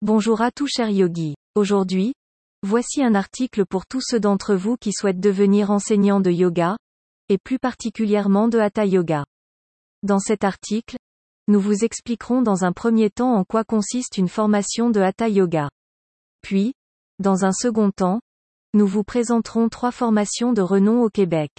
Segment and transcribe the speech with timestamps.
[0.00, 1.34] Bonjour à tous chers yogis.
[1.56, 2.12] Aujourd'hui,
[2.62, 6.76] voici un article pour tous ceux d'entre vous qui souhaitent devenir enseignants de yoga,
[7.28, 9.24] et plus particulièrement de Hatha Yoga.
[10.04, 10.98] Dans cet article,
[11.48, 15.68] nous vous expliquerons dans un premier temps en quoi consiste une formation de Hatha Yoga.
[16.42, 16.74] Puis,
[17.18, 18.20] dans un second temps,
[18.74, 21.50] nous vous présenterons trois formations de renom au Québec.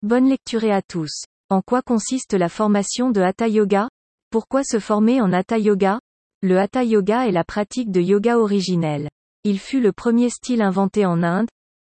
[0.00, 1.24] Bonne lecture à tous.
[1.50, 3.90] En quoi consiste la formation de Hatha Yoga?
[4.30, 5.98] Pourquoi se former en Hatha Yoga?
[6.42, 9.10] Le Hatha Yoga est la pratique de yoga originelle.
[9.44, 11.48] Il fut le premier style inventé en Inde,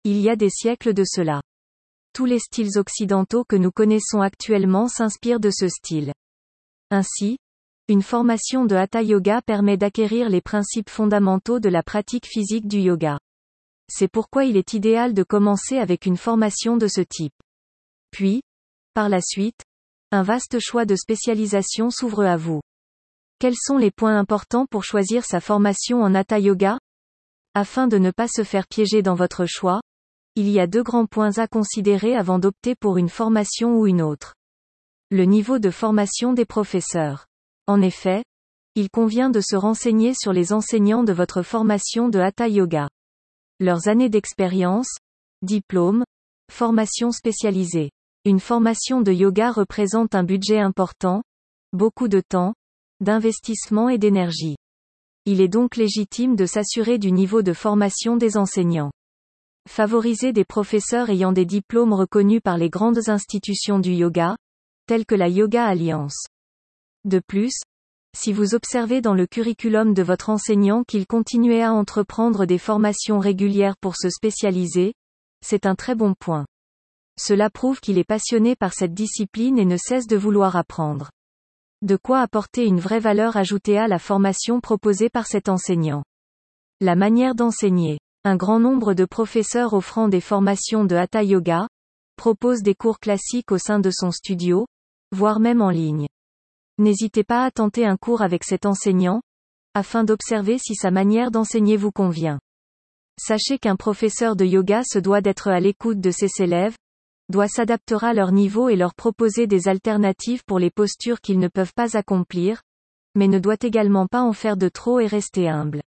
[0.04, 1.42] il y a des siècles de cela.
[2.14, 6.12] Tous les styles occidentaux que nous connaissons actuellement s'inspirent de ce style.
[6.92, 7.38] Ainsi,
[7.88, 12.80] une formation de Hatha Yoga permet d'acquérir les principes fondamentaux de la pratique physique du
[12.80, 13.20] yoga.
[13.90, 17.34] C'est pourquoi il est idéal de commencer avec une formation de ce type.
[18.12, 18.42] Puis,
[18.94, 19.64] par la suite,
[20.12, 22.62] un vaste choix de spécialisation s'ouvre à vous.
[23.44, 26.80] Quels sont les points importants pour choisir sa formation en Hatha Yoga?
[27.54, 29.82] Afin de ne pas se faire piéger dans votre choix,
[30.36, 34.02] il y a deux grands points à considérer avant d'opter pour une formation ou une
[34.02, 34.34] autre.
[35.12, 37.26] Le niveau de formation des professeurs.
[37.68, 38.24] En effet,
[38.76, 42.88] il convient de se renseigner sur les enseignants de votre formation de Hatha Yoga.
[43.60, 44.96] Leurs années d'expérience,
[45.42, 46.06] diplômes,
[46.50, 47.92] formation spécialisée.
[48.24, 51.24] Une formation de yoga représente un budget important,
[51.74, 52.54] beaucoup de temps,
[53.04, 54.56] d'investissement et d'énergie.
[55.26, 58.92] Il est donc légitime de s'assurer du niveau de formation des enseignants.
[59.70, 64.36] Favoriser des professeurs ayant des diplômes reconnus par les grandes institutions du yoga,
[64.88, 66.26] telles que la Yoga Alliance.
[67.06, 67.54] De plus,
[68.16, 73.20] si vous observez dans le curriculum de votre enseignant qu'il continuait à entreprendre des formations
[73.20, 74.94] régulières pour se spécialiser,
[75.42, 76.46] c'est un très bon point.
[77.20, 81.10] Cela prouve qu'il est passionné par cette discipline et ne cesse de vouloir apprendre.
[81.84, 86.06] De quoi apporter une vraie valeur ajoutée à la formation proposée par cet enseignant.
[86.80, 88.00] La manière d'enseigner.
[88.24, 91.68] Un grand nombre de professeurs offrant des formations de Hatha Yoga
[92.16, 94.66] proposent des cours classiques au sein de son studio,
[95.12, 96.08] voire même en ligne.
[96.78, 99.22] N'hésitez pas à tenter un cours avec cet enseignant,
[99.74, 102.40] afin d'observer si sa manière d'enseigner vous convient.
[103.20, 106.78] Sachez qu'un professeur de yoga se doit d'être à l'écoute de ses élèves,
[107.30, 111.48] doit s'adaptera à leur niveau et leur proposer des alternatives pour les postures qu'ils ne
[111.48, 112.62] peuvent pas accomplir,
[113.16, 115.84] mais ne doit également pas en faire de trop et rester humble.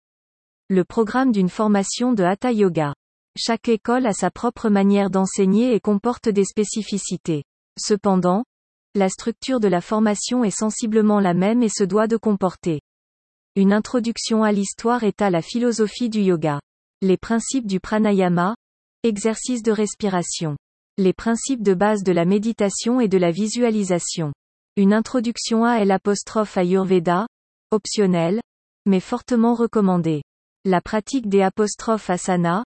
[0.68, 2.94] Le programme d'une formation de Hatha Yoga.
[3.38, 7.44] Chaque école a sa propre manière d'enseigner et comporte des spécificités.
[7.78, 8.44] Cependant,
[8.94, 12.80] la structure de la formation est sensiblement la même et se doit de comporter.
[13.54, 16.60] Une introduction à l'histoire et à la philosophie du yoga.
[17.02, 18.56] Les principes du pranayama,
[19.02, 20.56] exercice de respiration.
[20.98, 24.32] Les principes de base de la méditation et de la visualisation.
[24.76, 27.26] Une introduction à l'apostrophe Ayurveda,
[27.70, 28.40] optionnelle,
[28.86, 30.22] mais fortement recommandée.
[30.64, 32.64] La pratique des apostrophes asana,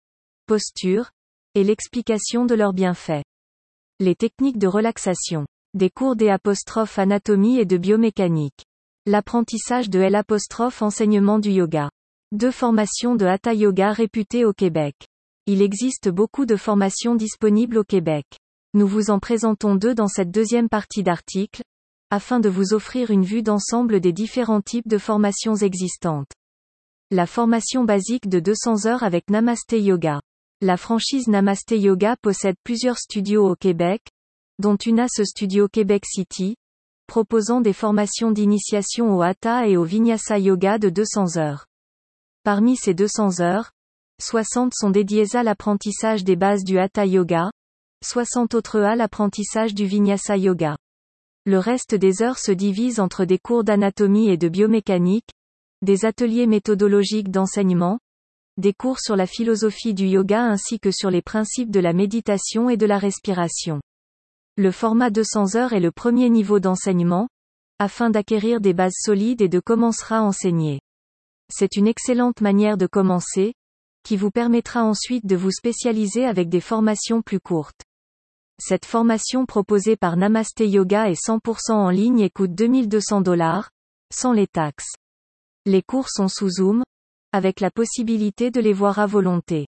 [0.48, 1.10] posture,
[1.54, 3.22] et l'explication de leurs bienfaits.
[4.00, 5.46] Les techniques de relaxation.
[5.74, 8.64] Des cours des apostrophes anatomie et de biomécanique.
[9.06, 10.20] L'apprentissage de L
[10.80, 11.90] enseignement du yoga.
[12.32, 14.96] Deux formations de Hatha Yoga réputées au Québec.
[15.48, 18.26] Il existe beaucoup de formations disponibles au Québec.
[18.74, 21.62] Nous vous en présentons deux dans cette deuxième partie d'article,
[22.10, 26.32] afin de vous offrir une vue d'ensemble des différents types de formations existantes.
[27.12, 30.20] La formation basique de 200 heures avec Namaste Yoga.
[30.62, 34.02] La franchise Namaste Yoga possède plusieurs studios au Québec,
[34.58, 36.56] dont une à ce studio Québec City,
[37.06, 41.66] proposant des formations d'initiation au Hatha et au Vinyasa Yoga de 200 heures.
[42.42, 43.70] Parmi ces 200 heures,
[44.18, 47.50] 60 sont dédiées à l'apprentissage des bases du Hatha Yoga,
[48.02, 50.78] 60 autres à l'apprentissage du Vinyasa Yoga.
[51.44, 55.28] Le reste des heures se divise entre des cours d'anatomie et de biomécanique,
[55.82, 57.98] des ateliers méthodologiques d'enseignement,
[58.56, 62.70] des cours sur la philosophie du yoga ainsi que sur les principes de la méditation
[62.70, 63.82] et de la respiration.
[64.56, 67.28] Le format 200 heures est le premier niveau d'enseignement,
[67.78, 70.80] afin d'acquérir des bases solides et de commencer à enseigner.
[71.52, 73.52] C'est une excellente manière de commencer,
[74.06, 77.82] qui vous permettra ensuite de vous spécialiser avec des formations plus courtes.
[78.60, 83.68] Cette formation proposée par Namaste Yoga est 100% en ligne et coûte 2200 dollars,
[84.14, 84.94] sans les taxes.
[85.64, 86.84] Les cours sont sous Zoom,
[87.32, 89.66] avec la possibilité de les voir à volonté.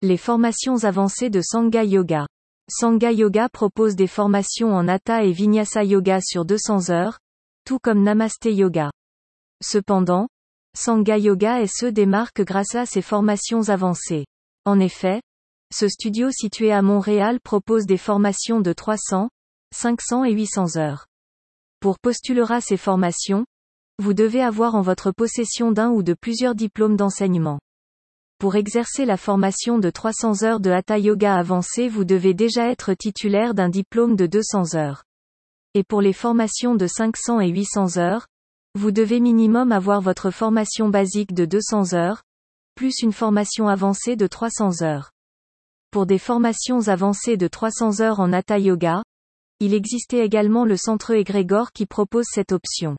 [0.00, 2.28] Les formations avancées de Sangha Yoga.
[2.70, 7.18] Sangha Yoga propose des formations en Hatha et Vinyasa Yoga sur 200 heures,
[7.64, 8.92] tout comme Namaste Yoga.
[9.60, 10.28] Cependant,
[10.76, 14.26] Sangha Yoga SE démarque grâce à ses formations avancées.
[14.66, 15.22] En effet,
[15.74, 19.30] ce studio situé à Montréal propose des formations de 300,
[19.74, 21.06] 500 et 800 heures.
[21.80, 23.46] Pour postulera ces formations,
[23.98, 27.58] vous devez avoir en votre possession d'un ou de plusieurs diplômes d'enseignement.
[28.38, 32.92] Pour exercer la formation de 300 heures de Hatha Yoga avancé vous devez déjà être
[32.92, 35.04] titulaire d'un diplôme de 200 heures.
[35.72, 38.26] Et pour les formations de 500 et 800 heures,
[38.76, 42.22] vous devez minimum avoir votre formation basique de 200 heures,
[42.74, 45.12] plus une formation avancée de 300 heures.
[45.90, 49.02] Pour des formations avancées de 300 heures en Hatha Yoga,
[49.60, 52.98] il existait également le centre Egrégor qui propose cette option.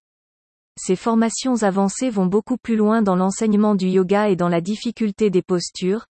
[0.79, 5.29] Ces formations avancées vont beaucoup plus loin dans l'enseignement du yoga et dans la difficulté
[5.29, 6.05] des postures,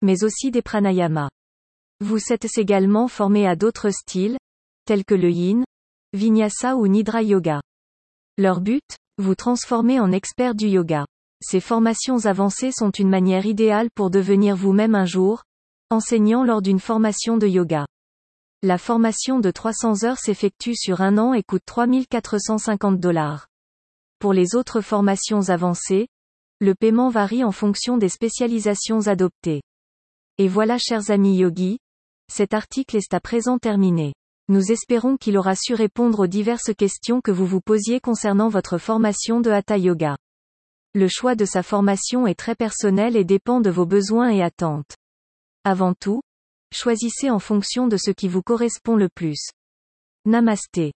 [0.00, 1.30] mais aussi des pranayamas.
[2.00, 4.36] Vous êtes également formé à d'autres styles,
[4.84, 5.64] tels que le yin,
[6.12, 7.60] vinyasa ou nidra yoga.
[8.36, 11.06] Leur but, vous transformer en expert du yoga.
[11.40, 15.44] Ces formations avancées sont une manière idéale pour devenir vous-même un jour,
[15.90, 17.86] enseignant lors d'une formation de yoga.
[18.62, 23.48] La formation de 300 heures s'effectue sur un an et coûte 3450 dollars.
[24.18, 26.06] Pour les autres formations avancées,
[26.60, 29.62] le paiement varie en fonction des spécialisations adoptées.
[30.38, 31.78] Et voilà chers amis yogis,
[32.30, 34.12] cet article est à présent terminé.
[34.52, 38.76] Nous espérons qu'il aura su répondre aux diverses questions que vous vous posiez concernant votre
[38.76, 40.18] formation de Hatha Yoga.
[40.92, 44.94] Le choix de sa formation est très personnel et dépend de vos besoins et attentes.
[45.64, 46.20] Avant tout,
[46.70, 49.40] choisissez en fonction de ce qui vous correspond le plus.
[50.26, 50.92] Namasté.